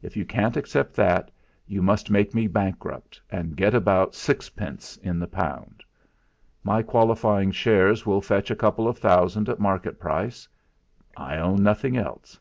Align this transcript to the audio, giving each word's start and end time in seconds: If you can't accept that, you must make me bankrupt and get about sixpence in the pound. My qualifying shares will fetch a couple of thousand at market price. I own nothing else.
If 0.00 0.16
you 0.16 0.24
can't 0.24 0.56
accept 0.56 0.94
that, 0.94 1.30
you 1.66 1.82
must 1.82 2.10
make 2.10 2.34
me 2.34 2.46
bankrupt 2.46 3.20
and 3.30 3.54
get 3.54 3.74
about 3.74 4.14
sixpence 4.14 4.96
in 5.02 5.18
the 5.18 5.26
pound. 5.26 5.84
My 6.64 6.80
qualifying 6.82 7.50
shares 7.50 8.06
will 8.06 8.22
fetch 8.22 8.50
a 8.50 8.56
couple 8.56 8.88
of 8.88 8.96
thousand 8.96 9.46
at 9.50 9.60
market 9.60 10.00
price. 10.00 10.48
I 11.18 11.36
own 11.36 11.62
nothing 11.62 11.98
else. 11.98 12.40